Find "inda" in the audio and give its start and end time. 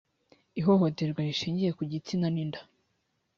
2.43-2.61